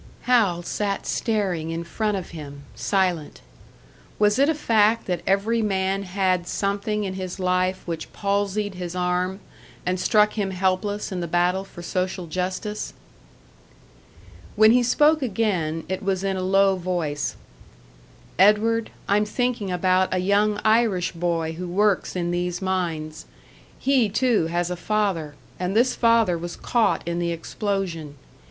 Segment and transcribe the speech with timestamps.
[0.23, 3.41] Hal sat staring in front of him, silent.
[4.17, 8.95] Was it a fact that every man had something in his life which palsied his
[8.95, 9.41] arm,
[9.85, 12.93] and struck him helpless in the battle for social justice?
[14.55, 17.35] When he spoke again, it was in a low voice.
[18.39, 23.27] "Edward, I'm thinking about a young Irish boy who works in these mines.
[23.77, 28.15] He, too, has a father; and this father was caught in the explosion.